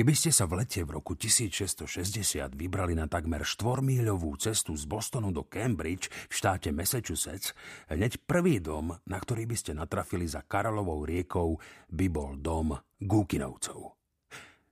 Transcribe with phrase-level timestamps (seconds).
[0.00, 1.84] Keby ste sa v lete v roku 1660
[2.56, 7.52] vybrali na takmer štvormíľovú cestu z Bostonu do Cambridge v štáte Massachusetts,
[7.92, 11.60] hneď prvý dom, na ktorý by ste natrafili za Karalovou riekou,
[11.92, 13.92] by bol dom Gúkinovcov.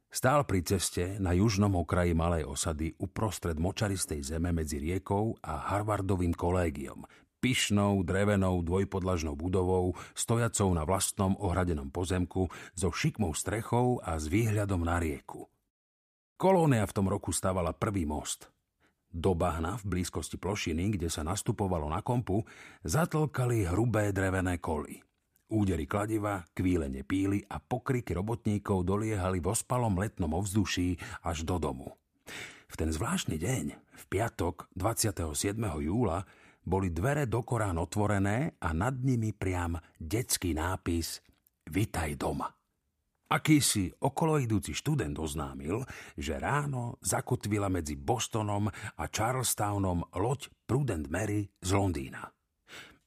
[0.08, 6.32] Stál pri ceste na južnom okraji malej osady uprostred močaristej zeme medzi riekou a Harvardovým
[6.32, 7.04] kolégiom,
[7.38, 14.82] pyšnou drevenou dvojpodlažnou budovou, stojacou na vlastnom ohradenom pozemku, so šikmou strechou a s výhľadom
[14.82, 15.46] na rieku.
[16.38, 18.50] Kolónia v tom roku stavala prvý most.
[19.08, 22.44] Do bahna v blízkosti plošiny, kde sa nastupovalo na kompu,
[22.84, 25.00] zatlkali hrubé drevené koly.
[25.48, 31.96] Údery kladiva, kvílenie píly a pokriky robotníkov doliehali v ospalom letnom ovzduší až do domu.
[32.68, 35.56] V ten zvláštny deň, v piatok 27.
[35.80, 36.28] júla,
[36.68, 41.24] boli dvere do Korán otvorené a nad nimi priam detský nápis
[41.68, 42.48] Vitaj doma.
[43.28, 45.84] Akýsi okoloidúci študent oznámil,
[46.16, 52.24] že ráno zakotvila medzi Bostonom a Charlestownom loď Prudent Mary z Londýna.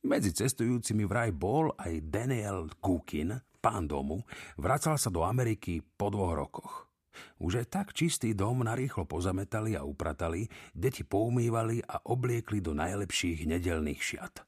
[0.06, 4.22] Medzi cestujúcimi vraj bol aj Daniel Kukin, pán domu,
[4.62, 6.91] vracal sa do Ameriky po dvoch rokoch.
[7.40, 13.46] Už aj tak čistý dom narýchlo pozametali a upratali, deti poumývali a obliekli do najlepších
[13.48, 14.46] nedelných šiat.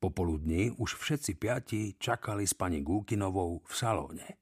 [0.00, 4.40] Popoludní už všetci piati čakali s pani Gúkinovou v salóne.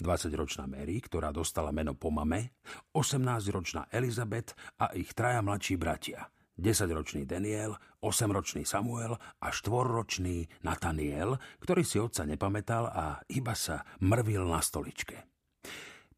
[0.00, 2.56] 20-ročná Mary, ktorá dostala meno po mame,
[2.94, 6.24] 18-ročná Elizabeth a ich traja mladší bratia–
[6.58, 14.42] 10-ročný Daniel, 8-ročný Samuel a 4-ročný Nathaniel, ktorý si otca nepamätal a iba sa mrvil
[14.42, 15.22] na stoličke.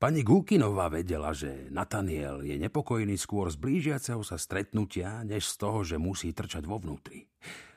[0.01, 5.85] Pani Gúkinová vedela, že Nathaniel je nepokojný skôr z blížiaceho sa stretnutia, než z toho,
[5.85, 7.29] že musí trčať vo vnútri.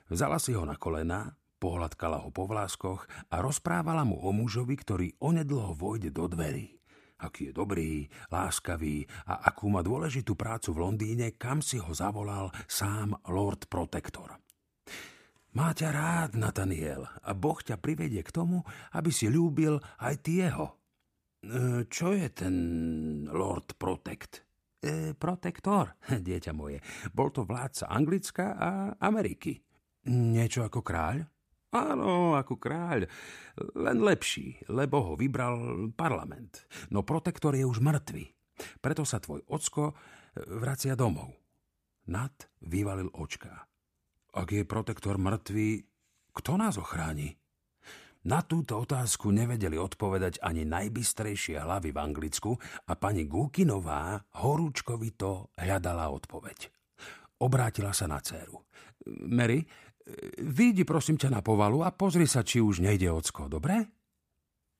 [0.07, 5.07] Vzala si ho na kolena, pohľadkala ho po vláskoch a rozprávala mu o mužovi, ktorý
[5.19, 6.79] onedlho vojde do dverí.
[7.19, 12.55] Aký je dobrý, láskavý a akú má dôležitú prácu v Londýne, kam si ho zavolal
[12.71, 14.39] sám Lord Protector.
[15.59, 18.63] Má ťa rád, Nathaniel, a Boh ťa privedie k tomu,
[18.95, 20.79] aby si ľúbil aj ty jeho,
[21.91, 22.55] čo je ten
[23.27, 24.43] Lord Protect?
[24.83, 25.95] E, protektor,
[26.27, 26.83] dieťa moje.
[27.15, 29.55] Bol to vládca Anglicka a Ameriky.
[30.11, 31.23] Niečo ako kráľ?
[31.73, 33.07] Áno, ako kráľ.
[33.79, 36.67] Len lepší, lebo ho vybral parlament.
[36.91, 38.29] No protektor je už mŕtvy.
[38.83, 39.93] Preto sa tvoj ocko e,
[40.59, 41.31] vracia domov.
[42.11, 43.63] Nad vyvalil očka.
[44.35, 45.87] Ak je protektor mŕtvý,
[46.35, 47.39] kto nás ochráni?
[48.23, 52.55] Na túto otázku nevedeli odpovedať ani najbystrejšie hlavy v Anglicku
[52.87, 56.71] a pani Gúkinová horúčkovito hľadala odpoveď.
[57.43, 58.63] Obrátila sa na dceru.
[59.27, 59.59] Mary,
[60.39, 63.91] vyjdi prosím ťa na povalu a pozri sa, či už nejde ocko, dobre?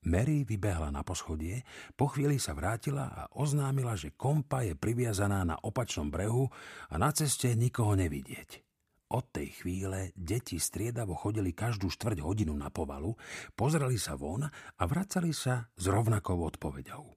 [0.07, 1.63] Mary vybehla na poschodie,
[1.95, 6.47] po chvíli sa vrátila a oznámila, že kompa je priviazaná na opačnom brehu
[6.91, 8.72] a na ceste nikoho nevidieť.
[9.13, 13.13] Od tej chvíle deti striedavo chodili každú štvrť hodinu na povalu,
[13.53, 17.13] pozreli sa von a vracali sa s rovnakou odpoveďou.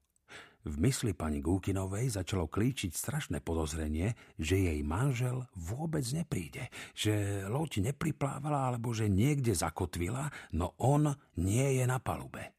[0.67, 7.89] V mysli pani Gúkinovej začalo klíčiť strašné podozrenie, že jej manžel vôbec nepríde, že loď
[7.89, 12.53] nepriplávala alebo že niekde zakotvila, no on nie je na palube.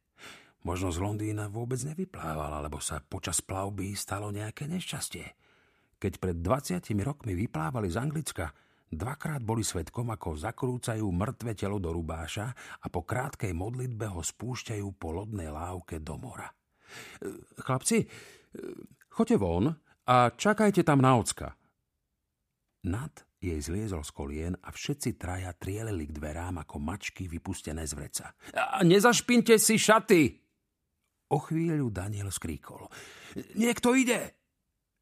[0.66, 5.26] Možno z Londýna vôbec nevyplával, alebo sa počas plavby stalo nejaké nešťastie.
[6.02, 8.50] Keď pred 20 rokmi vyplávali z Anglicka,
[8.88, 14.86] Dvakrát boli svetkom, ako zakrúcajú mŕtve telo do rubáša a po krátkej modlitbe ho spúšťajú
[14.96, 16.48] po lodnej lávke do mora.
[16.48, 17.28] E,
[17.60, 18.06] chlapci, e,
[19.12, 19.68] choďte von
[20.08, 21.52] a čakajte tam na ocka.
[22.88, 27.92] Nad jej zliezol z kolien a všetci traja trielili k dverám ako mačky vypustené z
[27.92, 28.26] vreca.
[28.56, 30.22] A nezašpinte si šaty!
[31.28, 32.88] O chvíľu Daniel skríkol.
[33.52, 34.32] Niekto ide!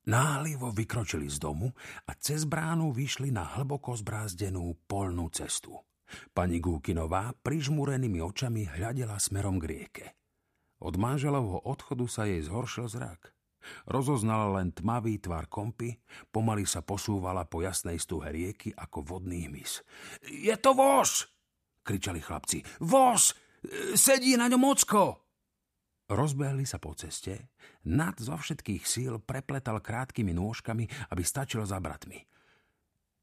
[0.07, 1.75] Nálivo vykročili z domu
[2.07, 5.75] a cez bránu vyšli na hlboko zbrázdenú polnú cestu.
[6.31, 10.07] Pani Gúkinová prižmúrenými očami hľadela smerom k rieke.
[10.79, 13.35] Od manželovho odchodu sa jej zhoršil zrak.
[13.91, 15.99] Rozoznala len tmavý tvar kompy,
[16.31, 19.83] pomaly sa posúvala po jasnej stuhe rieky ako vodný hmyz.
[20.23, 21.27] Je to voz!
[21.83, 22.63] kričali chlapci.
[22.79, 23.35] Voz!
[23.99, 25.26] Sedí na ňom ocko!
[26.07, 27.51] Rozbehli sa po ceste,
[27.91, 32.23] nad zo všetkých síl prepletal krátkými nôžkami, aby stačil za bratmi.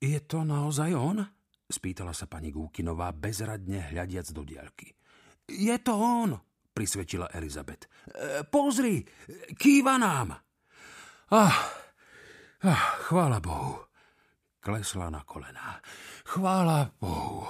[0.03, 1.23] Je to naozaj on?
[1.73, 4.93] spýtala sa pani Gúkinová bezradne hľadiac do diaľky.
[5.49, 6.37] Je to on,
[6.75, 7.89] prisvedčila Elizabet.
[8.05, 9.01] E, pozri,
[9.57, 10.37] kýva nám.
[11.33, 11.57] Ah,
[12.67, 13.89] ah, chvála Bohu.
[14.61, 15.81] Klesla na kolená.
[16.23, 17.47] Chvála Bohu.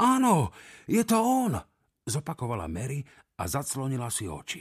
[0.00, 0.50] Áno,
[0.88, 1.54] je to on,
[2.08, 3.04] zopakovala Mary
[3.40, 4.60] a zaclonila si oči.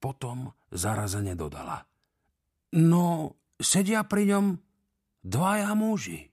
[0.00, 1.78] Potom zarazene dodala.
[2.74, 4.46] No, sedia pri ňom
[5.22, 6.29] dvaja muži.